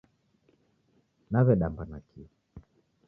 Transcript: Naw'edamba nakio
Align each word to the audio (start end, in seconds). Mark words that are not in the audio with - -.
Naw'edamba 1.31 1.83
nakio 1.89 2.25